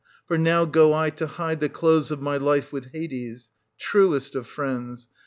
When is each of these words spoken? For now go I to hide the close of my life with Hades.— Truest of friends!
For 0.27 0.35
now 0.35 0.65
go 0.65 0.95
I 0.95 1.11
to 1.11 1.27
hide 1.27 1.59
the 1.59 1.69
close 1.69 2.09
of 2.09 2.23
my 2.23 2.35
life 2.35 2.71
with 2.73 2.91
Hades.— 2.91 3.49
Truest 3.79 4.33
of 4.33 4.47
friends! 4.47 5.07